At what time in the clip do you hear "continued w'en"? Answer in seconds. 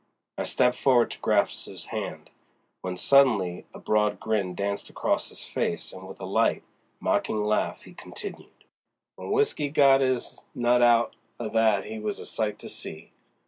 7.93-9.29